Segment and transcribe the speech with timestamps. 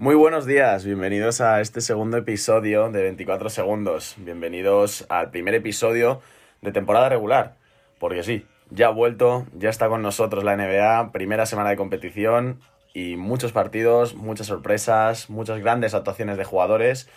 [0.00, 4.14] Muy buenos días, bienvenidos a este segundo episodio de 24 segundos.
[4.18, 6.22] Bienvenidos al primer episodio
[6.62, 7.56] de temporada regular.
[7.98, 12.60] Porque sí, ya ha vuelto, ya está con nosotros la NBA, primera semana de competición
[12.94, 17.10] y muchos partidos, muchas sorpresas, muchas grandes actuaciones de jugadores.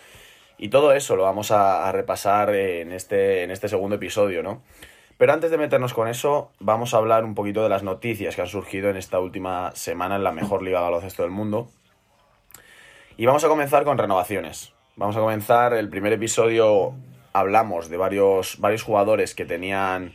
[0.58, 4.60] Y todo eso lo vamos a, repasar en este, en este segundo episodio, ¿no?
[5.18, 8.42] Pero antes de meternos con eso, vamos a hablar un poquito de las noticias que
[8.42, 11.70] han surgido en esta última semana en la mejor liga de baloncesto del mundo.
[13.16, 14.72] Y vamos a comenzar con renovaciones.
[14.96, 16.94] Vamos a comenzar el primer episodio.
[17.34, 20.14] Hablamos de varios, varios jugadores que tenían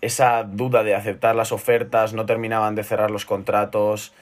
[0.00, 4.12] esa duda de aceptar las ofertas, no terminaban de cerrar los contratos.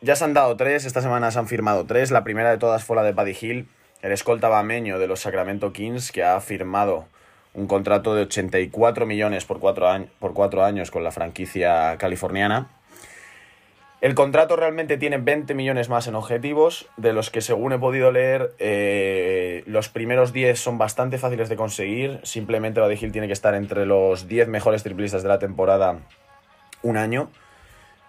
[0.00, 2.12] Ya se han dado tres, esta semana se han firmado tres.
[2.12, 3.68] La primera de todas fue la de Paddy Hill,
[4.02, 7.06] el escolta bameño de los Sacramento Kings, que ha firmado
[7.54, 12.68] un contrato de 84 millones cuatro, años, por cuatro años con la franquicia californiana.
[14.06, 18.12] El contrato realmente tiene 20 millones más en objetivos, de los que según he podido
[18.12, 22.20] leer, eh, los primeros 10 son bastante fáciles de conseguir.
[22.22, 25.98] Simplemente Buddy Hill tiene que estar entre los 10 mejores triplistas de la temporada
[26.84, 27.32] un año.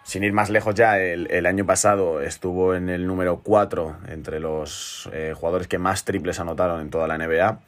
[0.03, 5.09] Sin ir más lejos ya, el, año pasado estuvo en el número 4 entre los
[5.13, 7.59] eh, jugadores que más triples anotaron en toda la NBA.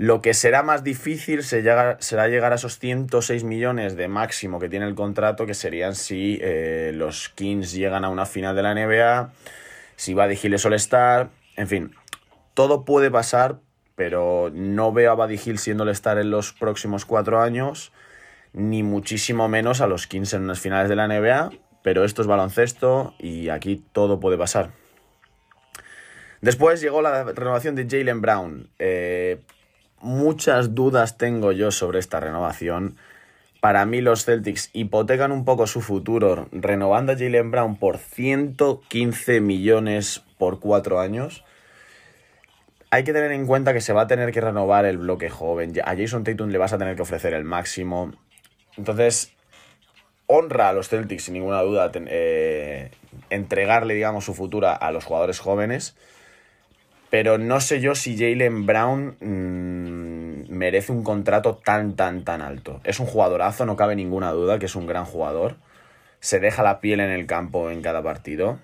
[0.00, 4.86] Lo que será más difícil será llegar a esos 106 millones de máximo que tiene
[4.86, 9.30] el contrato, que serían si eh, los Kings llegan a una final de la NBA,
[9.96, 11.94] si va Hill es All-Star, en fin,
[12.54, 13.58] todo puede pasar,
[13.94, 17.92] pero no veo a Buddy Hill siendo All-Star en los próximos cuatro años,
[18.54, 21.50] ni muchísimo menos a los Kings en las finales de la NBA,
[21.82, 24.70] pero esto es baloncesto y aquí todo puede pasar.
[26.40, 28.70] Después llegó la renovación de Jalen Brown.
[28.78, 29.42] Eh,
[30.00, 32.96] muchas dudas tengo yo sobre esta renovación.
[33.60, 39.40] Para mí los Celtics hipotecan un poco su futuro renovando a Jalen Brown por 115
[39.40, 41.44] millones por cuatro años.
[42.90, 45.72] Hay que tener en cuenta que se va a tener que renovar el bloque joven.
[45.84, 48.12] A Jason Tatum le vas a tener que ofrecer el máximo.
[48.76, 49.32] Entonces,
[50.26, 52.90] honra a los Celtics sin ninguna duda eh,
[53.28, 55.94] entregarle, digamos, su futuro a los jugadores jóvenes.
[57.10, 59.89] Pero no sé yo si Jalen Brown mmm,
[60.60, 62.82] merece un contrato tan, tan, tan alto.
[62.84, 65.56] Es un jugadorazo, no cabe ninguna duda que es un gran jugador.
[66.20, 68.58] Se deja la piel en el campo en cada partido.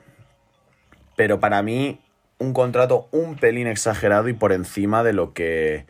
[1.16, 1.98] Pero para mí,
[2.38, 5.86] un contrato un pelín exagerado y por encima de lo que,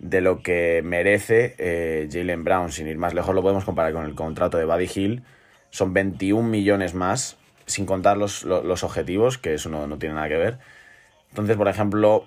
[0.00, 2.72] de lo que merece eh, Jalen Brown.
[2.72, 5.22] Sin ir más lejos, lo podemos comparar con el contrato de Buddy Hill.
[5.70, 10.28] Son 21 millones más, sin contar los, los, objetivos, que eso no, no tiene nada
[10.28, 10.58] que ver
[11.32, 12.26] entonces, por ejemplo,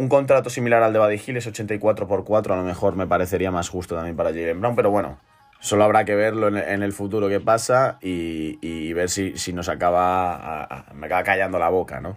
[0.00, 3.06] un contrato similar al de Buddy Hill es 84 por 4, a lo mejor me
[3.06, 5.18] parecería más justo también para Jalen Brown, pero bueno,
[5.60, 11.04] solo habrá que verlo en el futuro qué pasa y, ver si, nos acaba, me
[11.04, 12.16] acaba callando la boca, ¿no?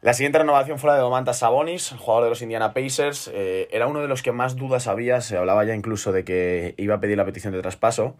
[0.00, 3.30] La siguiente renovación fue la de Domantas Sabonis, jugador de los Indiana Pacers.
[3.34, 6.74] Eh, era uno de los que más dudas había, se hablaba ya incluso de que
[6.78, 8.16] iba a pedir la petición de traspaso,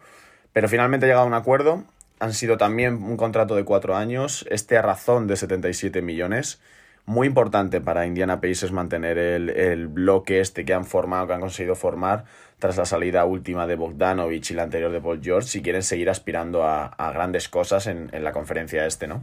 [0.52, 1.84] pero finalmente ha llegado a un acuerdo
[2.20, 6.60] han sido también un contrato de cuatro años, este a razón de 77 millones.
[7.06, 11.74] Muy importante para Indiana Pacers mantener el, bloque este que han formado, que han conseguido
[11.74, 12.24] formar
[12.58, 16.08] tras la salida última de Bogdanovich y la anterior de Paul George, si quieren seguir
[16.08, 19.22] aspirando a, grandes cosas en, en, la conferencia este, ¿no?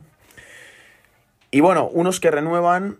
[1.50, 3.00] Y bueno, unos que renuevan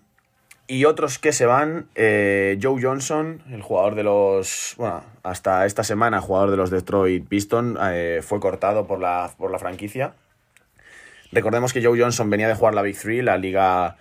[0.72, 4.76] y otros que se van, eh, Joe Johnson, el jugador de los.
[4.78, 9.52] Bueno, hasta esta semana, jugador de los Detroit Pistons, eh, fue cortado por la, por
[9.52, 10.14] la franquicia.
[11.34, 13.98] Recordemos que Joe Johnson venía de jugar la Big Three, la liga,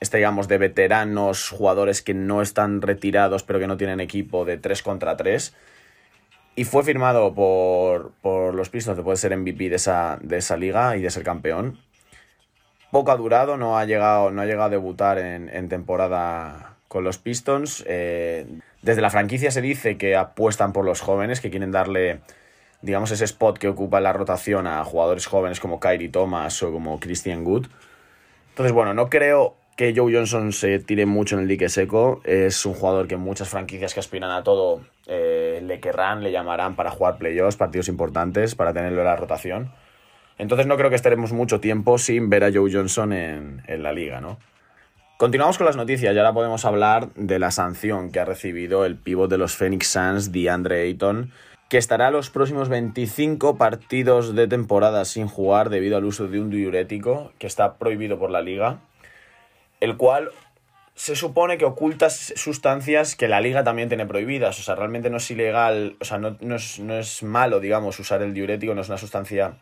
[0.00, 4.58] este, digamos, de veteranos, jugadores que no están retirados pero que no tienen equipo de
[4.58, 5.54] 3 contra 3.
[6.56, 10.56] Y fue firmado por, por los Pistons de poder ser MVP de esa, de esa
[10.56, 11.78] liga y de ser campeón
[12.90, 17.18] poco ha durado, no ha llegado, no ha llegado a debutar en, temporada con los
[17.18, 17.84] Pistons.
[17.86, 18.46] Eh,
[18.82, 22.20] desde la franquicia se dice que apuestan por los jóvenes, que quieren darle,
[22.82, 26.98] digamos, ese spot que ocupa la rotación a jugadores jóvenes como Kyrie Thomas o como
[26.98, 27.66] Christian Wood.
[28.50, 32.20] Entonces, bueno, no creo que Joe Johnson se tire mucho en el dique seco.
[32.24, 36.74] Es un jugador que muchas franquicias que aspiran a todo eh, le querrán, le llamarán
[36.74, 39.70] para jugar playoffs, partidos importantes, para tenerlo en la rotación.
[40.36, 44.20] Entonces no creo que estaremos mucho tiempo sin ver a Joe Johnson en, la liga,
[44.20, 44.40] ¿no?
[45.16, 48.96] Continuamos con las noticias y ahora podemos hablar de la sanción que ha recibido el
[48.96, 51.30] pívot de los Phoenix Suns, DeAndre Ayton,
[51.68, 56.50] que estará los próximos 25 partidos de temporada sin jugar debido al uso de un
[56.50, 58.80] diurético que está prohibido por la liga,
[59.80, 60.30] el cual
[60.98, 64.58] se supone que oculta sustancias que la liga también tiene prohibidas.
[64.58, 68.20] O sea, realmente no es ilegal, o sea, no, es, no es malo, digamos, usar
[68.22, 69.58] el diurético, no es una sustancia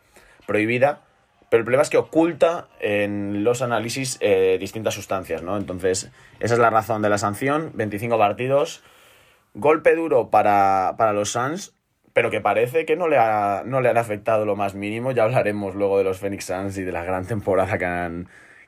[0.47, 1.01] prohibida,
[1.49, 5.57] pero el problema es que oculta en los análisis eh, distintas sustancias, ¿no?
[5.57, 8.83] Entonces, esa es la razón de la sanción, 25 partidos,
[9.53, 11.75] golpe duro para, para los Suns,
[12.13, 15.25] pero que parece que no le, ha, no le han afectado lo más mínimo, ya
[15.25, 18.27] hablaremos luego de los Phoenix Suns y de la gran temporada que han,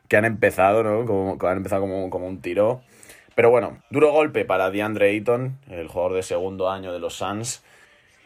[0.09, 1.05] que han empezado, ¿no?
[1.05, 2.81] Como, han empezado como, un tiro.
[3.35, 7.63] Pero bueno, duro golpe para DeAndre Ayton, el jugador de segundo año de los Suns.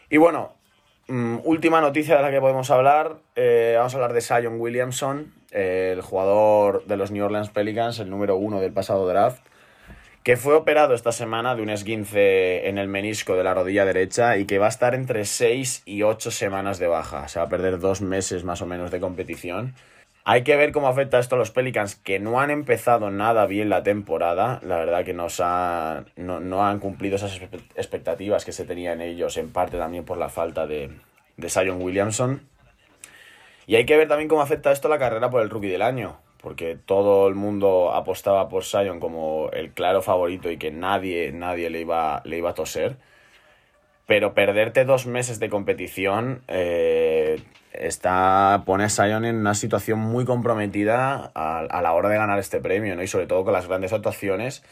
[0.09, 0.53] Y bueno,
[1.07, 3.17] mm, última noticia de la que podemos hablar.
[3.35, 8.09] Eh, vamos a hablar de Zion Williamson, el jugador de los New Orleans Pelicans, el
[8.09, 9.45] número uno del pasado draft,
[10.23, 14.37] que fue operado esta semana de un esguince en el menisco de la rodilla derecha
[14.37, 17.27] y que va a estar entre 6 y 8 semanas de baja.
[17.27, 19.75] Se va a perder dos meses más o menos de competición.
[20.25, 23.69] Hay que ver cómo afecta esto a los Pelicans, que no han empezado nada bien
[23.69, 24.61] la temporada.
[24.63, 27.41] La verdad que no, han cumplido esas
[27.75, 30.91] expectativas que se tenían ellos, en parte también por la falta de,
[31.35, 32.47] de Williamson.
[33.67, 35.81] Y hay que ver también cómo afecta esto a la carrera por el rookie del
[35.81, 41.33] año, porque todo el mundo apostaba por Zion como el claro favorito y que nadie,
[41.33, 42.95] nadie le, iba, le iba a toser.
[44.05, 47.41] Pero perderte dos meses de competición eh,
[47.73, 52.59] está, pone a Sion en una situación muy comprometida a, la hora de ganar este
[52.59, 53.03] premio, ¿no?
[53.03, 54.63] Y sobre todo con las grandes actuaciones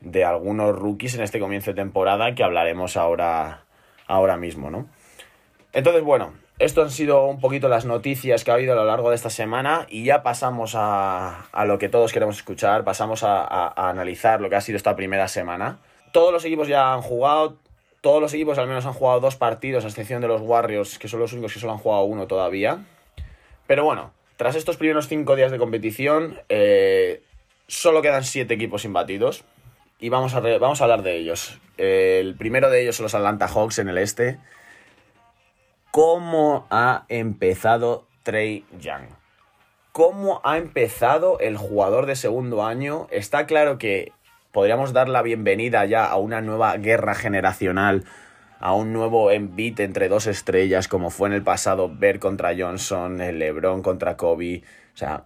[0.00, 3.64] de algunos rookies en este comienzo de temporada que hablaremos ahora,
[4.06, 4.86] ahora mismo, ¿no?
[5.72, 9.10] Entonces, bueno, esto han sido un poquito las noticias que ha habido a lo largo
[9.10, 13.44] de esta semana y ya pasamos a, a lo que todos queremos escuchar, pasamos a,
[13.44, 15.78] a analizar lo que ha sido esta primera semana.
[16.12, 17.58] Todos los equipos ya han jugado,
[18.00, 21.08] todos los equipos al menos han jugado dos partidos, a excepción de los Warriors, que
[21.08, 22.84] son los únicos que solo han jugado uno todavía.
[23.66, 27.22] Pero bueno, tras estos primeros cinco días de competición, eh,
[27.66, 29.44] solo quedan siete equipos imbatidos.
[29.98, 31.60] Y vamos a, vamos a hablar de ellos.
[31.76, 34.38] el primero de ellos son los Atlanta Hawks en el este.
[35.90, 39.08] ¿Cómo ha empezado Trey Young?
[39.92, 43.08] ¿Cómo ha empezado el jugador de segundo año?
[43.10, 44.12] Está claro que
[44.52, 48.04] podríamos dar la bienvenida ya a una nueva guerra generacional,
[48.58, 53.18] a un nuevo envite entre dos estrellas, como fue en el pasado Ver contra Johnson,
[53.18, 54.62] LeBron contra Kobe.
[54.94, 55.24] O sea,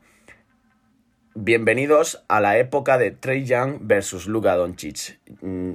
[1.34, 5.18] bienvenidos a la época de Trey Young versus Luka Doncic.
[5.40, 5.72] Mm,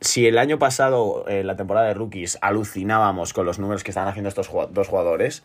[0.00, 4.08] si el año pasado, en la temporada de rookies, alucinábamos con los números que estaban
[4.08, 5.44] haciendo estos dos jugadores,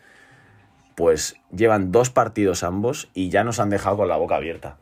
[0.94, 4.78] pues llevan dos partidos ambos y ya nos han dejado con la boca abierta.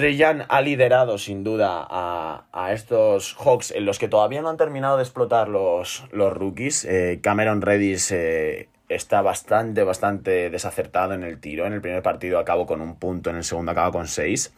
[0.00, 4.96] Trey ha liderado sin duda a, estos Hawks en los que todavía no han terminado
[4.96, 6.86] de explotar los, los rookies.
[6.86, 11.66] Eh, Cameron Redis eh, está bastante, bastante desacertado en el tiro.
[11.66, 14.54] En el primer partido acabó con un punto, en el segundo acaba con seis.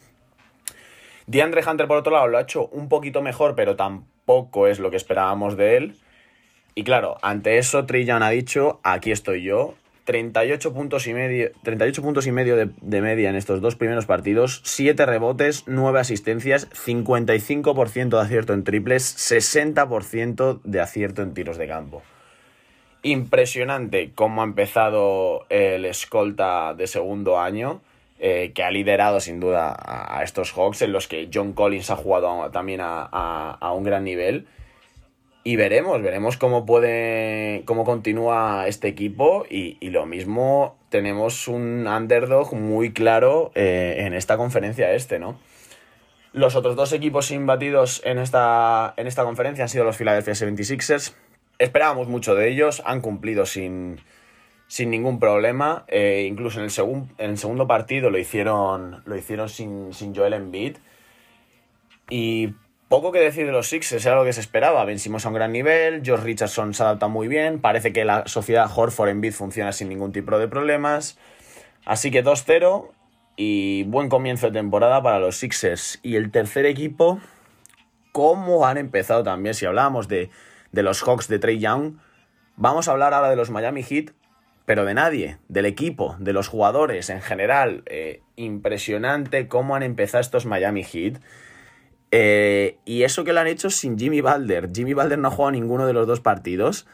[1.27, 4.93] DeAndre Hunter, por otro lado, lo ha hecho un poquito mejor, pero tampoco es lo
[4.93, 5.97] que esperábamos de él.
[6.77, 9.75] Y claro, ante eso, Trey Young ha dicho, aquí estoy yo,
[10.05, 14.61] 38 puntos y medio, 38 puntos y medio de, media en estos dos primeros partidos,
[14.65, 21.69] 7 rebotes, 9 asistencias, 55% de acierto en triples, 60% de acierto en tiros de
[21.69, 22.03] campo.
[23.03, 27.81] Impresionante cómo ha empezado el escolta de segundo año,
[28.19, 31.97] eh, que ha liderado sin duda a, estos Hawks, en los que John Collins ha
[31.97, 34.47] jugado también a un gran nivel
[35.45, 42.55] y veremos, veremos cómo puede, cómo continúa este equipo y, lo mismo tenemos un underdog
[42.55, 45.39] muy claro eh, en esta conferencia este, ¿no?
[46.33, 51.15] Los otros dos equipos imbatidos en esta, en esta conferencia han sido los Philadelphia 76ers.
[51.59, 54.01] Esperábamos mucho de ellos, han cumplido sin,
[54.67, 55.85] sin ningún problema.
[55.89, 56.73] Eh, incluso en el,
[57.19, 60.79] en el segundo partido lo hicieron, lo hicieron sin, sin Joel Embiid.
[62.09, 62.55] Y
[62.93, 64.85] poco que decir de los Sixers, era lo que se esperaba.
[64.85, 68.71] Vencimos a un gran nivel, George Richardson se adapta muy bien, parece que la sociedad
[68.71, 71.17] Horford en Bid funciona sin ningún tipo de problemas.
[71.87, 72.91] Así que 2-0
[73.35, 76.01] y buen comienzo de temporada para los Sixers.
[76.03, 77.19] Y el tercer equipo,
[78.13, 79.55] ¿cómo han empezado también?
[79.55, 80.29] Si hablábamos de,
[80.73, 81.95] los Hawks de Trey Young,
[82.57, 84.11] vamos a hablar ahora de los Miami Heat,
[84.67, 87.85] pero de nadie, del equipo, de los jugadores en general.
[87.87, 91.23] Eh, impresionante cómo han empezado estos Miami Heat.
[92.15, 94.71] Eh, y eso que lo han hecho sin Jimmy Balder.
[94.73, 96.87] Jimmy Balder no ha jugado ninguno de los dos partidos.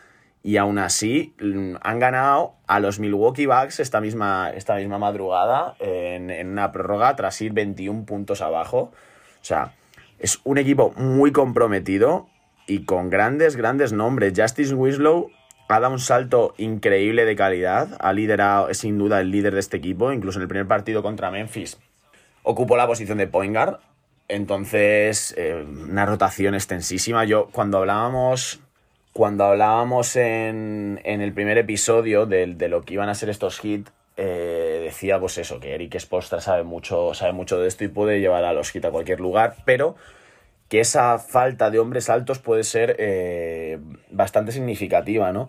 [0.45, 5.75] Y aún así mm, han ganado a los Milwaukee Bucks esta misma, esta misma madrugada
[5.81, 8.93] en, una prórroga tras ir 21 puntos abajo.
[9.41, 9.75] O sea,
[10.21, 12.29] es un equipo muy comprometido
[12.69, 14.35] y con grandes, grandes nombres.
[14.37, 15.31] Justice Winslow
[15.69, 17.97] ha dado un salto increíble de calidad.
[17.99, 20.13] Ha liderado, es sin duda el líder de este equipo.
[20.13, 21.77] Incluso en el primer partido contra Memphis
[22.45, 23.81] ocupó la posición de point guard.
[24.29, 27.25] Entonces, eh, una rotación extensísima.
[27.25, 28.61] Yo, cuando hablábamos.
[29.15, 34.81] Cuando hablábamos en, el primer episodio de, lo que iban a ser estos hits, eh,
[34.85, 38.45] decía pues eso, que Eric Spostra sabe mucho, sabe mucho de esto y puede llevar
[38.45, 39.97] a los Heat a cualquier lugar, pero
[40.69, 43.81] que esa falta de hombres altos puede ser eh,
[44.11, 45.49] bastante significativa, ¿no?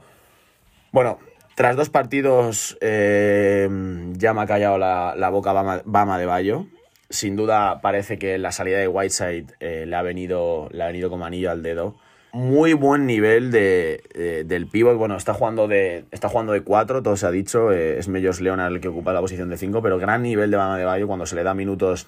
[0.91, 1.19] Bueno,
[1.53, 5.51] tras dos partidos ya me ha callado la, boca
[5.85, 6.65] Bama, de Bayo.
[7.09, 11.09] Sin duda parece que la salida de Whiteside eh, le, ha venido, le ha venido
[11.09, 11.95] como anillo al dedo.
[12.31, 14.95] Muy buen nivel de, del pivot.
[14.97, 17.71] Bueno, está jugando de, está jugando de 4, todo se ha dicho.
[17.71, 20.77] es Mellos Leonard el que ocupa la posición de 5, pero gran nivel de Bama
[20.77, 22.07] de Bayo cuando se le da minutos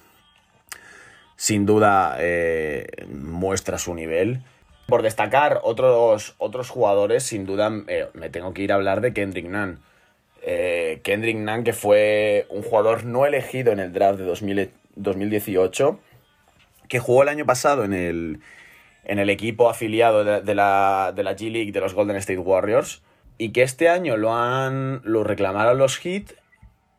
[1.42, 4.44] sin duda eh, muestra su nivel.
[4.86, 9.12] Por destacar otros, otros jugadores, sin duda eh, me tengo que ir a hablar de
[9.12, 9.80] Kendrick Nunn.
[10.42, 14.24] Eh, Kendrick Nunn, que fue un jugador no elegido en el draft de
[14.96, 15.98] 2018,
[16.88, 18.40] que jugó el año pasado en el,
[19.04, 23.02] en el equipo afiliado de, la, de la G League de los Golden State Warriors,
[23.38, 26.32] y que este año lo, han, lo reclamaron los Heat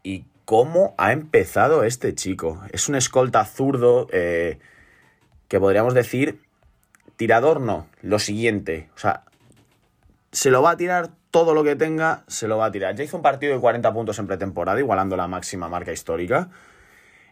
[0.03, 2.61] y cómo ha empezado este chico.
[2.71, 4.59] Es un escolta zurdo eh,
[5.47, 6.41] que podríamos decir
[7.15, 8.89] tirador no, lo siguiente.
[8.95, 9.23] O sea,
[10.31, 12.95] se lo va a tirar todo lo que tenga, se lo va a tirar.
[12.95, 16.49] Ya hizo un partido de 40 puntos en pretemporada, igualando la máxima marca histórica.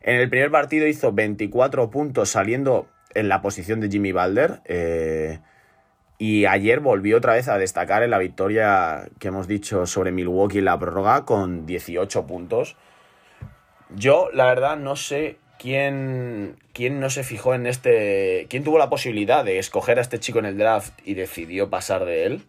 [0.01, 4.61] En el primer partido hizo 24 puntos saliendo en la posición de Jimmy Balder.
[4.65, 5.39] Eh,
[6.17, 10.59] y ayer volvió otra vez a destacar en la victoria que hemos dicho sobre Milwaukee
[10.59, 12.77] en la prórroga con 18 puntos.
[13.95, 18.47] Yo, la verdad, no sé quién, quién no se fijó en este.
[18.49, 22.05] quién tuvo la posibilidad de escoger a este chico en el draft y decidió pasar
[22.05, 22.43] de él.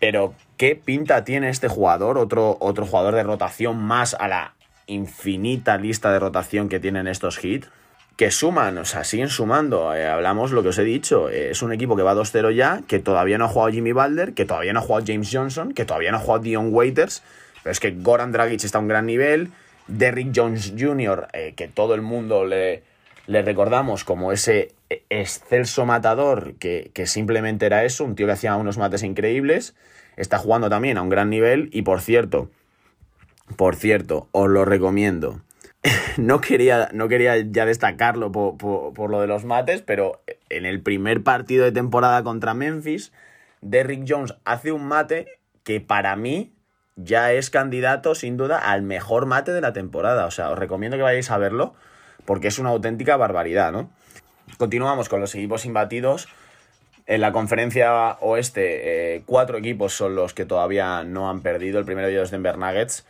[0.00, 2.18] Pero, ¿qué pinta tiene este jugador?
[2.18, 4.54] Otro, otro jugador de rotación más a la
[4.86, 7.68] infinita lista de rotación que tienen estos hits.
[8.16, 9.94] Que suman, o sea, siguen sumando.
[9.94, 11.28] Eh, hablamos lo que os he dicho.
[11.30, 14.34] Eh, es un equipo que va 2-0 ya, que todavía no ha jugado Jimmy Balder,
[14.34, 17.22] que todavía no ha jugado James Johnson, que todavía no ha jugado Dion Waiters.
[17.62, 19.50] Pero es que Goran Dragic está a un gran nivel.
[19.88, 22.82] Derrick Jones Jr., eh, que todo el mundo le,
[23.26, 24.72] le, recordamos como ese
[25.10, 29.74] excelso matador que, simplemente era eso, un tío que hacía unos mates increíbles,
[30.16, 32.50] está jugando también a un gran nivel y por cierto,
[33.56, 35.40] por cierto, os lo recomiendo.
[36.16, 40.80] no, quería, no quería ya destacarlo por, por, lo de los mates, pero en el
[40.80, 43.12] primer partido de temporada contra Memphis,
[43.60, 45.26] Derrick Jones hace un mate
[45.62, 46.52] que para mí
[46.96, 50.26] ya es candidato sin duda al mejor mate de la temporada.
[50.26, 51.74] O sea, os recomiendo que vayáis a verlo
[52.24, 53.90] porque es una auténtica barbaridad, ¿no?
[54.56, 56.28] Continuamos con los equipos imbatidos.
[57.06, 61.78] En la conferencia oeste, eh, cuatro equipos son los que todavía no han perdido.
[61.78, 63.06] El primero de ellos es Denver Nuggets.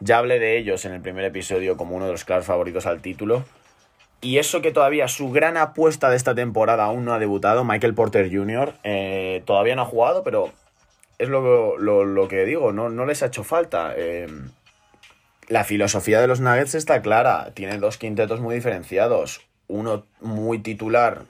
[0.00, 3.00] Ya hablé de ellos en el primer episodio como uno de los claros favoritos al
[3.00, 3.44] título.
[4.20, 7.94] Y eso que todavía su gran apuesta de esta temporada aún no ha debutado, Michael
[7.94, 10.50] Porter Jr., eh, todavía no ha jugado, pero
[11.18, 13.92] es lo, que digo, no, no, les ha hecho falta.
[13.96, 14.26] Eh,
[15.48, 19.42] la filosofía de los Nuggets está clara, tiene dos quintetos muy diferenciados.
[19.68, 21.22] Uno muy titular,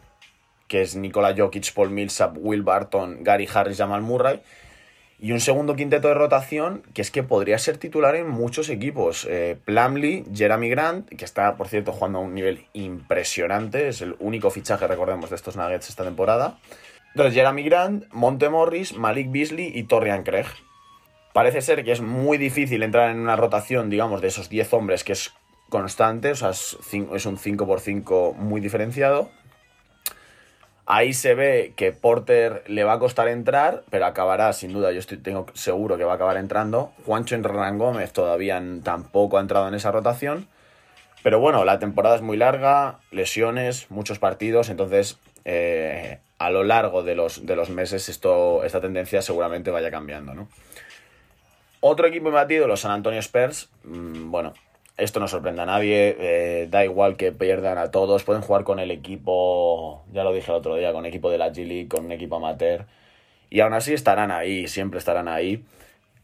[0.69, 4.41] que es Nikola Jokic, Paul Millsap, Will Barton, Gary Harris, Jamal Murray.
[5.19, 9.27] Y un segundo quinteto de rotación que es que podría ser titular en muchos equipos.
[9.31, 9.57] Eh,
[10.35, 13.89] Jeremy Grant, que está, por cierto, jugando a un nivel impresionante.
[13.89, 16.59] Es el único fichaje, recordemos, de estos Nuggets esta temporada.
[17.15, 20.47] Entonces, Jeremy Grant, Monte Morris, Malik Beasley y Torrian Craig.
[21.33, 25.05] Parece ser que es muy difícil entrar en una rotación, digamos, de esos 10 hombres
[25.05, 25.33] que es
[25.69, 29.31] constante, o sea, es, un 5x5 muy diferenciado.
[30.87, 34.99] Ahí se ve que Porter le va a costar entrar, pero acabará, sin duda, yo
[34.99, 36.93] estoy tengo seguro que va a acabar entrando.
[37.07, 40.47] Juancho Enran Gómez todavía tampoco ha entrado en esa rotación.
[41.23, 47.03] Pero bueno, la temporada es muy larga, lesiones, muchos partidos, entonces eh, a lo largo
[47.03, 50.49] de los, de los meses esto, esta tendencia seguramente vaya cambiando, ¿no?
[51.81, 54.53] Otro equipo imbatido, los San Antonio Spurs, mm, bueno,
[54.97, 58.79] esto no sorprende a nadie, eh, da igual que pierdan a todos, pueden jugar con
[58.79, 61.89] el equipo, ya lo dije el otro día, con el equipo de la G League,
[61.89, 62.87] con un equipo amateur,
[63.51, 65.65] y aún así estarán ahí, siempre estarán ahí.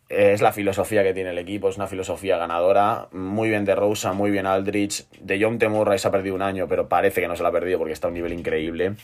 [0.09, 3.07] Es la filosofía que tiene el equipo, es una filosofía ganadora.
[3.13, 5.07] Muy bien de Rosa, muy bien Aldrich.
[5.21, 7.53] De John Temurray se ha perdido un año, pero parece que no se lo ha
[7.53, 8.95] perdido porque está a un nivel increíble.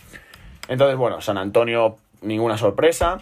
[0.67, 3.21] Entonces, bueno, San Antonio, ninguna sorpresa.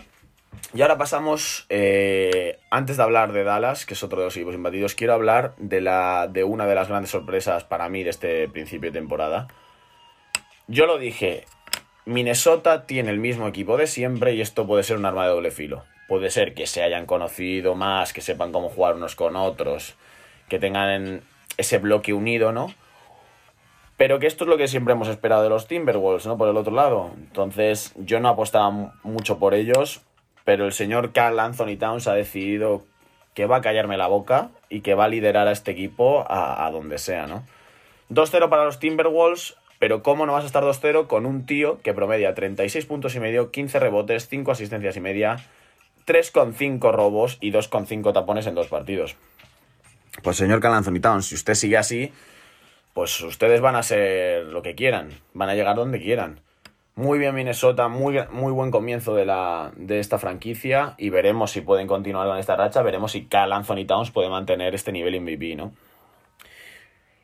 [0.74, 4.54] Y ahora pasamos, eh, antes de hablar de Dallas, que es otro de los equipos
[4.54, 8.48] imbatidos, quiero hablar de, la, de una de las grandes sorpresas para mí de este
[8.48, 9.48] principio de temporada.
[10.66, 11.44] Yo lo dije,
[12.06, 15.50] Minnesota tiene el mismo equipo de siempre y esto puede ser un arma de doble
[15.50, 15.84] filo.
[16.08, 19.94] Puede ser que se hayan conocido más, que sepan cómo jugar unos con otros,
[20.48, 21.22] que tengan
[21.56, 22.74] ese bloque unido, ¿no?
[23.96, 26.36] Pero que esto es lo que siempre hemos esperado de los Timberwolves, ¿no?
[26.36, 27.12] Por el otro lado.
[27.16, 30.02] Entonces, yo no apostaba mucho por ellos,
[30.44, 32.84] pero el señor Carl Anthony Towns ha decidido
[33.34, 36.70] que va a callarme la boca y que va a liderar a este equipo a,
[36.70, 37.44] donde sea, ¿no?
[38.10, 41.94] 2-0 para los Timberwolves, pero ¿cómo no vas a estar 2-0 con un tío que
[41.94, 45.36] promedia 36 puntos y medio, 15 rebotes, 5 asistencias y media,
[46.06, 49.16] 3,5 robos y 2,5 tapones en dos partidos?
[50.22, 52.12] Pues señor Calanzoni Towns, si usted sigue así,
[52.92, 56.40] pues ustedes van a ser lo que quieran, van a llegar donde quieran.
[56.96, 61.60] Muy bien Minnesota, muy, muy buen comienzo de, la, de esta franquicia y veremos si
[61.60, 65.56] pueden continuar con esta racha, veremos si Cal Anthony Towns puede mantener este nivel MVP,
[65.56, 65.72] ¿no?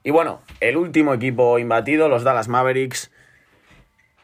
[0.02, 3.12] Y bueno, el último equipo imbatido, los Dallas Mavericks.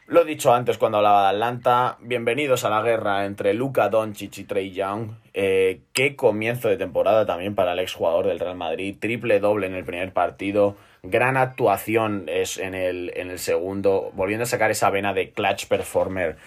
[0.07, 1.97] Lo he dicho antes cuando hablaba de Atlanta.
[2.01, 5.11] Bienvenidos a la guerra entre Luka Doncic y Trey Young.
[5.33, 8.97] Eh, qué comienzo de temporada también para el exjugador del Real Madrid.
[8.99, 10.75] Triple doble en el primer partido.
[11.03, 14.11] Gran actuación es en el, en el segundo.
[14.13, 16.37] Volviendo a sacar esa vena de clutch performer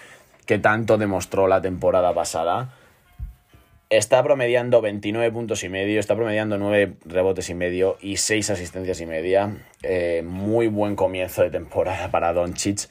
[0.45, 2.69] que tanto demostró la temporada pasada
[3.91, 9.01] está promediando 29 puntos y medio, está promediando 9 rebotes y medio y 6 asistencias
[9.01, 9.57] y media.
[9.83, 12.87] Eh, muy buen comienzo de temporada para Doncic.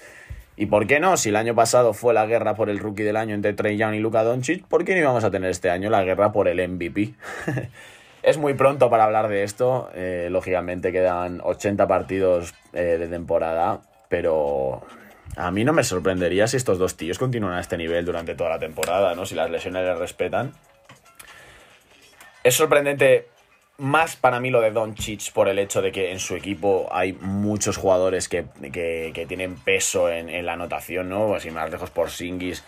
[0.56, 1.16] ¿Y por qué no?
[1.16, 3.94] Si el año pasado fue la guerra por el rookie del año entre Trey Young
[3.94, 6.68] y Luka Doncic, ¿por qué no íbamos a tener este año la guerra por el
[6.68, 7.14] MVP?
[8.22, 9.90] es muy pronto para hablar de esto.
[9.94, 14.82] Eh, lógicamente quedan 80 partidos eh, de temporada, pero
[15.36, 18.50] a mí no me sorprendería si estos dos tíos continúan a este nivel durante toda
[18.50, 19.26] la temporada, ¿no?
[19.26, 20.52] Si las lesiones les respetan.
[22.42, 23.28] Es sorprendente
[23.80, 27.14] más para mí lo de Doncic por el hecho de que en su equipo hay
[27.14, 28.44] muchos jugadores que,
[29.26, 31.28] tienen peso en, la anotación, ¿no?
[31.28, 32.62] Pues si más lejos por Singis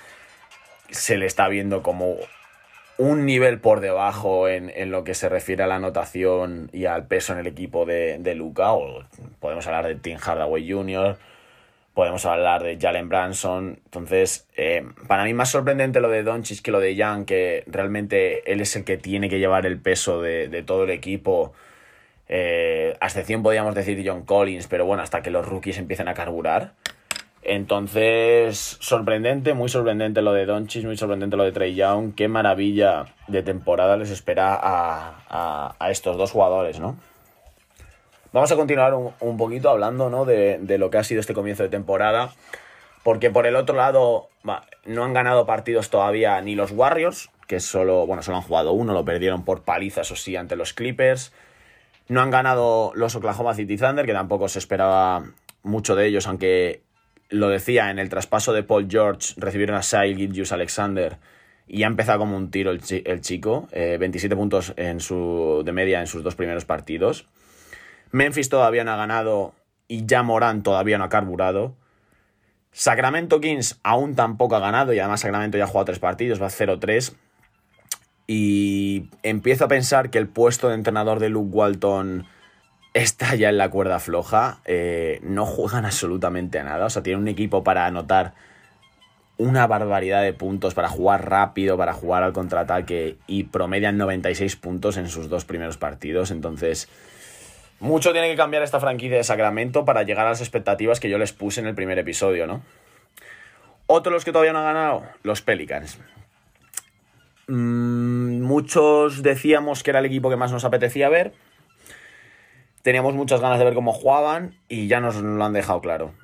[0.90, 2.16] se le está viendo como
[2.99, 7.33] un nivel por debajo en, lo que se refiere a la anotación y al peso
[7.33, 9.05] en el equipo de, de Luca, o
[9.41, 11.17] podemos hablar de Tim Hardaway Jr.,
[11.95, 13.81] podemos hablar de Jalen Branson.
[13.85, 18.50] Entonces, eh, para mí más sorprendente lo de Doncic que lo de Young, que realmente
[18.50, 21.52] él es el que tiene que llevar el peso de, todo el equipo.
[22.28, 26.15] Eh, a excepción podríamos decir John Collins, pero bueno, hasta que los rookies empiecen a
[26.15, 26.75] carburar.
[27.43, 32.15] Entonces, sorprendente, muy sorprendente lo de Doncic, muy sorprendente lo de Trey Young.
[32.15, 36.97] Qué maravilla de temporada les espera a, a estos dos jugadores, ¿no?
[38.33, 40.25] Vamos a continuar un, poquito hablando ¿no?
[40.25, 42.33] de, lo que ha sido este comienzo de temporada.
[43.02, 44.31] Porque por el otro lado,
[44.87, 48.95] no han ganado partidos todavía ni los Warriors, que solo, bueno, solo han jugado uno,
[48.95, 51.35] lo perdieron por paliza, eso sí, ante los Clippers.
[52.09, 55.25] No han ganado los Oklahoma City Thunder, que tampoco se esperaba
[55.63, 56.81] mucho de ellos, aunque
[57.32, 61.18] lo decía, en el traspaso de Paul George recibieron a Sile Gilgius Alexander
[61.66, 62.80] y ha empezado como un tiro el,
[63.21, 67.26] chico, 27 eh, puntos en su, de media en sus dos primeros partidos.
[68.10, 69.54] Memphis todavía no ha ganado
[69.88, 71.75] y ya Morán todavía no ha carburado.
[72.73, 76.49] Sacramento Kings aún tampoco ha ganado y además Sacramento ya ha jugado tres partidos, va
[76.49, 77.14] 0-3.
[78.26, 82.26] Y empiezo a pensar que el puesto de entrenador de Luke Walton
[82.95, 84.61] está ya en la cuerda floja.
[84.65, 86.87] Eh, no juegan absolutamente a nada.
[86.87, 88.35] O sea, tienen un equipo para anotar
[89.39, 94.97] una barbaridad de puntos, para jugar rápido, para jugar al contraataque y promedian 96 puntos
[94.97, 96.31] en sus dos primeros partidos.
[96.31, 96.89] Entonces,
[97.81, 101.19] mucho tiene que cambiar esta franquicia de Sacramento para llegar a las expectativas que yo
[101.19, 102.63] les puse en el primer episodio, ¿no?
[103.87, 105.99] Otros los que todavía no han ganado, los Pelicans.
[107.49, 111.33] Mm, muchos decíamos que era el equipo que más nos apetecía ver.
[112.82, 116.14] Teníamos muchas ganas de ver cómo jugaban y ya nos lo han dejado claro.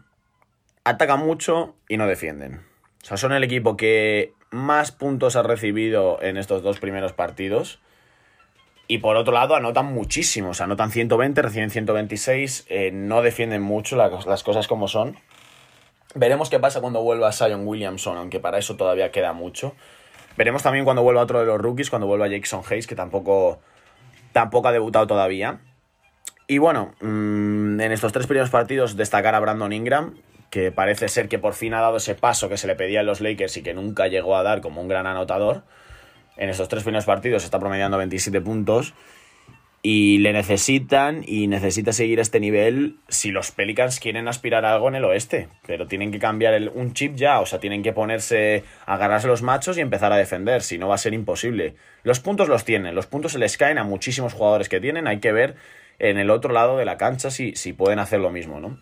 [0.84, 2.62] Atacan mucho y no defienden.
[3.02, 7.80] O sea, son el equipo que más puntos ha recibido en estos dos primeros partidos
[8.90, 10.62] y por otro lado, anotan muchísimos.
[10.62, 12.66] Anotan 120, reciben 126.
[12.70, 15.16] Eh, no defienden mucho las, cosas como son.
[16.14, 19.74] Veremos qué pasa cuando vuelva Sion Williamson, aunque para eso todavía queda mucho.
[20.38, 23.60] Veremos también cuando vuelva otro de los rookies, cuando vuelva Jackson Hayes, que tampoco,
[24.32, 25.60] tampoco ha debutado todavía.
[26.48, 30.14] Y bueno, mm, en estos tres primeros partidos destacar a Brandon Ingram,
[30.50, 33.02] que parece ser que por fin ha dado ese paso que se le pedía a
[33.04, 35.62] los Lakers y que nunca llegó a dar como un gran anotador
[36.38, 38.94] en estos tres primeros partidos está promediando 27 puntos
[39.82, 44.88] y le necesitan y necesita seguir este nivel si los Pelicans quieren aspirar a algo
[44.88, 48.64] en el oeste, pero tienen que cambiar un chip ya, o sea, tienen que ponerse,
[48.86, 51.74] agarrarse los machos y empezar a defender, si no va a ser imposible.
[52.02, 55.20] Los puntos los tienen, los puntos se les caen a muchísimos jugadores que tienen, hay
[55.20, 55.54] que ver
[55.98, 58.78] en el otro lado de la cancha si, si pueden hacer lo mismo, ¿no?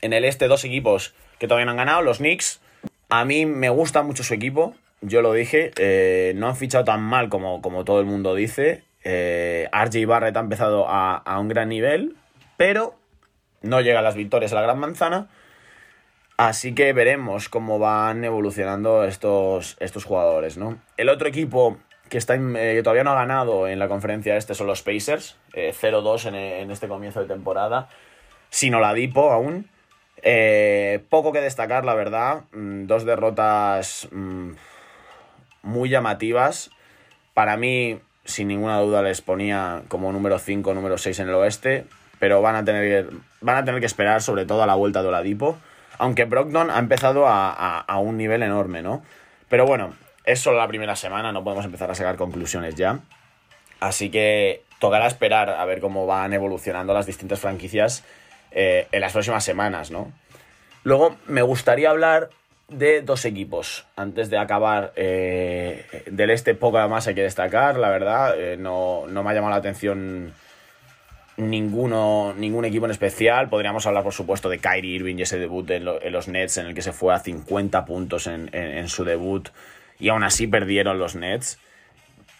[0.00, 2.60] En el este dos equipos que todavía no han ganado, los Knicks,
[3.08, 4.74] a mí me gusta mucho su equipo,
[5.06, 8.84] yo lo dije, eh, no han fichado tan mal como, como todo el mundo dice.
[9.04, 12.16] Eh, RJ Barrett ha empezado a, un gran nivel,
[12.56, 12.94] pero
[13.60, 15.28] no llega a las victorias a la gran manzana.
[16.38, 20.78] Así que veremos cómo van evolucionando estos, estos jugadores, ¿no?
[20.96, 21.76] El otro equipo
[22.08, 26.32] que, está eh, todavía no ha ganado en la conferencia este son los Pacers, 0-2
[26.32, 27.88] eh, en, este comienzo de temporada,
[28.50, 29.68] sin Oladipo aún.
[31.08, 32.44] poco que destacar, la verdad.
[32.52, 34.52] Mm, dos derrotas mm,
[35.62, 36.70] muy llamativas.
[37.34, 41.86] Para mí, sin ninguna duda, les ponía como número 5, número 6 en el oeste.
[42.20, 43.08] Pero van a tener,
[43.40, 45.58] van a tener que esperar, sobre todo a la vuelta de Oladipo.
[45.98, 49.02] Aunque Brogdon ha empezado a, un nivel enorme, ¿no?
[49.48, 53.00] Pero bueno, es solo la primera semana, no podemos empezar a sacar conclusiones ya.
[53.80, 58.04] Así que tocará esperar a ver cómo van evolucionando las distintas franquicias
[58.50, 60.12] eh, en las próximas semanas, ¿no?
[60.84, 62.30] Luego me gustaría hablar
[62.68, 63.86] de dos equipos.
[63.96, 68.38] Antes de acabar eh, del este, poco más hay que destacar, la verdad.
[68.38, 70.32] Eh, no, no me ha llamado la atención
[71.36, 73.48] ninguno, ningún equipo en especial.
[73.48, 76.74] Podríamos hablar, por supuesto, de Kyrie Irving y ese debut en, los Nets en el
[76.74, 79.48] que se fue a 50 puntos en, su debut
[80.04, 81.58] y aún así perdieron los Nets.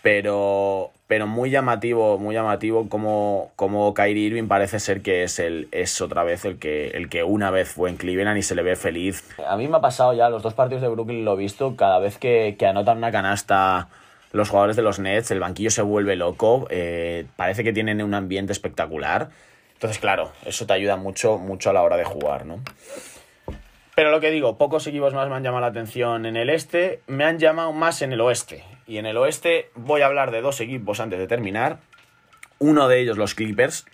[0.02, 5.68] Pero, pero muy llamativo, muy llamativo como, como Kyrie Irving parece ser que es, el,
[5.72, 8.62] es otra vez el que, el que una vez fue en Cleveland y se le
[8.62, 9.26] ve feliz.
[9.48, 11.98] A mí me ha pasado ya los dos partidos de Brooklyn, lo he visto, cada
[12.00, 13.88] vez que, que anotan una canasta
[14.32, 18.12] los jugadores de los Nets, el banquillo se vuelve loco, eh, parece que tienen un
[18.12, 19.30] ambiente espectacular.
[19.72, 22.60] Entonces, claro, eso te ayuda mucho, mucho a la hora de jugar, ¿no?
[23.94, 27.00] Pero lo que digo, pocos equipos más me han llamado la atención en el este,
[27.06, 28.64] me han llamado más en el oeste.
[28.86, 31.78] Y en el oeste voy a hablar de dos equipos antes de terminar.
[32.58, 33.86] Uno de ellos, los Clippers.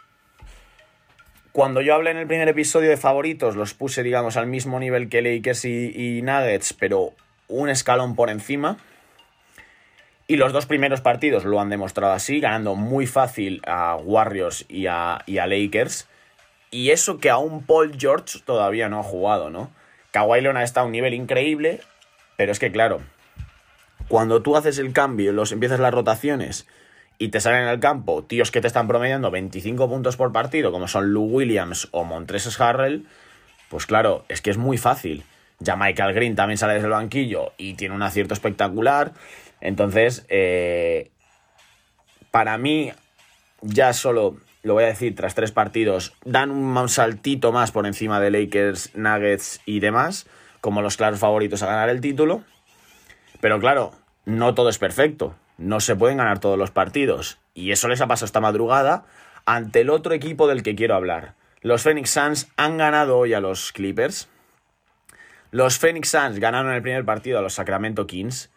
[1.53, 5.09] Cuando yo hablé en el primer episodio de favoritos, los puse, digamos, al mismo nivel
[5.09, 7.13] que Lakers y Nuggets, pero
[7.49, 8.79] un escalón por encima.
[10.31, 14.87] Y los dos primeros partidos lo han demostrado así, ganando muy fácil a Warriors y
[14.87, 16.09] a, Lakers.
[16.71, 19.73] Y eso que aún Paul George todavía no ha jugado, ¿no?
[20.11, 21.81] Kawhi Leonard está a un nivel increíble,
[22.37, 23.01] pero es que claro,
[24.09, 26.67] cuando tú haces el cambio, los empiezas las rotaciones
[27.19, 30.89] y te salen al campo tíos que te están promediando 25 puntos por partido, como
[30.89, 33.07] son Lou Williams o Montres Harrell,
[33.69, 35.23] pues claro, es que es muy fácil.
[35.61, 39.13] Ya Michael Green también sale desde el banquillo y tiene un acierto espectacular.
[39.61, 41.11] Entonces, eh,
[42.31, 42.93] para mí,
[43.61, 48.21] ya solo, lo voy a decir, tras tres partidos, dan un saltito más por encima
[48.21, 50.27] de Lakers, Nuggets y demás,
[50.61, 52.43] como los claros favoritos a ganar el título.
[53.41, 53.93] Pero claro,
[54.27, 55.35] no todo es perfecto.
[55.57, 57.39] No se pueden ganar todos los partidos.
[57.55, 59.05] Y eso les ha pasado esta madrugada
[59.47, 61.35] ante el otro equipo del que quiero hablar.
[61.63, 64.29] Los Phoenix Suns han ganado hoy a los Clippers.
[65.51, 68.51] Los Phoenix Suns ganaron el primer partido a los Sacramento Kings.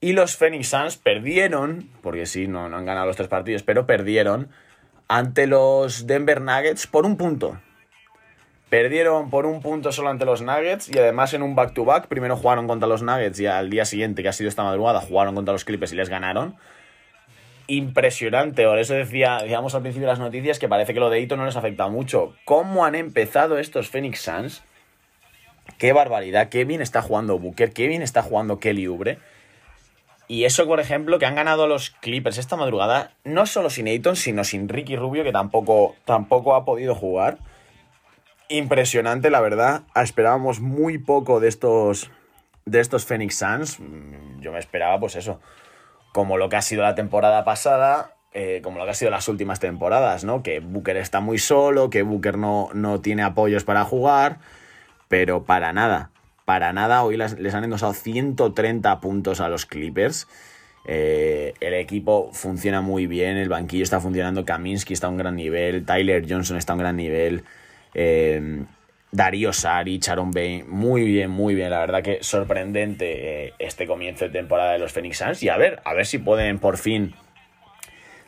[0.00, 4.48] Y los Phoenix Suns perdieron, porque sí, no, han ganado los tres partidos, pero perdieron
[5.08, 7.58] ante los Denver Nuggets por un punto.
[8.68, 12.06] Perdieron por un punto solo ante los Nuggets y además en un back-to-back.
[12.08, 15.34] primero jugaron contra los Nuggets y al día siguiente, que ha sido esta madrugada, jugaron
[15.34, 16.56] contra los Clippers y les ganaron.
[17.66, 21.20] Impresionante, por eso decía, digamos al principio de las noticias, que parece que lo de
[21.20, 22.34] Ito no les afecta mucho.
[22.44, 24.62] ¿Cómo han empezado estos Phoenix Suns?
[25.78, 29.18] Qué barbaridad, qué bien está jugando Booker, qué bien está jugando Kelly Oubre
[30.28, 34.14] y eso, por ejemplo, que han ganado los Clippers esta madrugada, no solo sin Ayton,
[34.14, 37.38] sino sin Ricky Rubio, que tampoco, tampoco ha podido jugar.
[38.50, 39.82] Impresionante, la verdad.
[39.96, 42.10] Esperábamos muy poco de estos,
[42.66, 43.80] de estos Phoenix Suns.
[43.80, 45.40] Mm, yo me esperaba, pues eso,
[46.12, 49.28] como lo que ha sido la temporada pasada, eh, como lo que ha sido las
[49.28, 50.42] últimas temporadas, ¿no?
[50.42, 54.40] Que Booker está muy solo, que Booker no, no tiene apoyos para jugar,
[55.08, 56.10] pero para nada
[56.48, 57.04] para nada.
[57.04, 60.26] Hoy les han endosado 130 puntos a los Clippers.
[60.86, 65.36] Eh, el equipo funciona muy bien, el banquillo está funcionando, Kaminsky está a un gran
[65.36, 67.44] nivel, Tyler Johnson está a un gran nivel,
[67.92, 68.64] eh,
[69.12, 74.24] Darío Sari, Sharon Bain, muy bien, muy bien, la verdad que sorprendente eh, este comienzo
[74.24, 77.14] de temporada de los Phoenix Suns y a ver, a ver si pueden por fin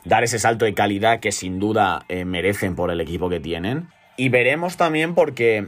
[0.05, 3.87] dar ese salto de calidad que sin duda merecen por el equipo que tienen.
[4.15, 5.65] Y veremos también porque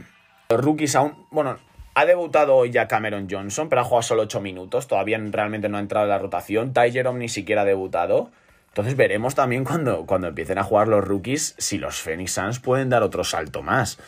[0.48, 1.58] los rookies aún, bueno,
[1.94, 4.88] ha debutado hoy ya Cameron Johnson, pero ha jugado solo 8 minutos.
[4.88, 6.72] Todavía realmente no ha entrado en la rotación.
[6.72, 8.30] Ty Jerome ni siquiera ha debutado.
[8.68, 12.90] Entonces veremos también cuando, cuando empiecen a jugar los rookies si los Phoenix Suns pueden
[12.90, 14.00] dar otro salto más.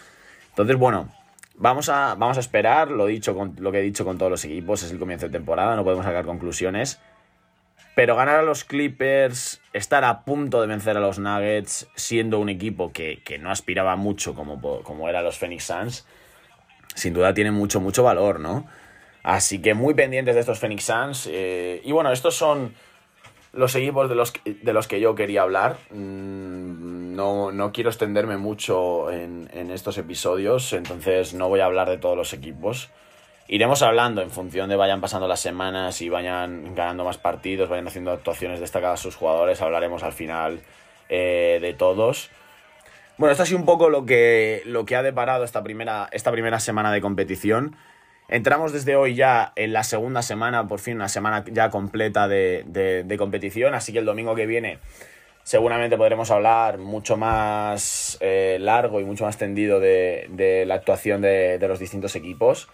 [0.49, 1.09] Entonces, bueno,
[1.55, 2.91] vamos a, vamos a esperar.
[2.91, 5.33] Lo, dicho con, lo que he dicho con todos los equipos es el comienzo de
[5.33, 5.77] temporada.
[5.77, 7.01] No podemos sacar conclusiones.
[7.95, 12.49] Pero ganar a los Clippers, estar a punto de vencer a los Nuggets, siendo un
[12.49, 16.07] equipo que, no aspiraba mucho como, como era los Phoenix Suns
[16.97, 18.67] sin duda tiene mucho, mucho valor, ¿no?
[19.23, 21.29] Así que muy pendientes de estos Phoenix Suns.
[21.31, 22.75] Eh, y bueno, estos son
[23.53, 25.77] los equipos de los, de los que yo quería hablar.
[25.91, 31.99] Mm, no, no quiero extenderme mucho en, estos episodios, entonces no voy a hablar de
[31.99, 32.89] todos los equipos.
[33.49, 37.89] iremos hablando en función de vayan pasando las semanas y vayan ganando más partidos, vayan
[37.89, 40.61] haciendo actuaciones destacadas sus jugadores, hablaremos al final
[41.09, 42.31] eh, de todos.
[43.19, 46.31] Bueno, esto ha sido un poco lo que, lo que ha deparado esta primera, esta
[46.33, 47.75] primera semana de competición.
[48.29, 53.17] Entramos desde hoy ya en la segunda semana, por fin una semana ya completa de,
[53.19, 54.81] competición, así que el domingo que viene
[55.45, 61.59] seguramente podremos hablar mucho más eh, largo y mucho más tendido de, la actuación de,
[61.67, 62.69] los distintos equipos.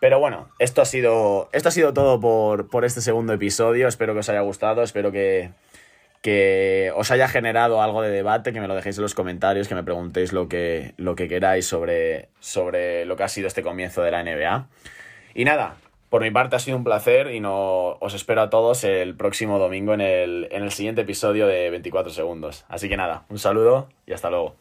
[0.00, 4.14] Pero bueno, esto ha sido, esto ha sido todo por, por este segundo episodio, espero
[4.14, 5.50] que os haya gustado, espero que,
[6.22, 9.74] que os haya generado algo de debate, que me lo dejéis en los comentarios, que
[9.74, 14.02] me preguntéis lo que, lo que queráis sobre, sobre lo que ha sido este comienzo
[14.02, 14.68] de la NBA.
[15.34, 15.76] Y nada,
[16.10, 19.58] por mi parte ha sido un placer y no, os espero a todos el próximo
[19.58, 22.64] domingo en el, en el siguiente episodio de 24 segundos.
[22.68, 24.56] Así que nada, un saludo y hasta luego.